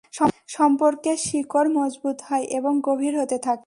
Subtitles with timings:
[0.49, 3.51] সম্পর্কে শিকড় মজবুত হয় এবং গভীর হতে থাকে।